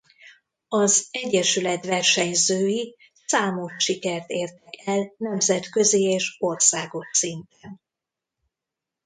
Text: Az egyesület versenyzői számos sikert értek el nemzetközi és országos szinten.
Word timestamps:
Az 0.67 1.07
egyesület 1.11 1.85
versenyzői 1.85 2.95
számos 3.25 3.73
sikert 3.77 4.29
értek 4.29 4.73
el 4.85 5.13
nemzetközi 5.17 6.01
és 6.01 6.35
országos 6.39 7.07
szinten. 7.11 7.79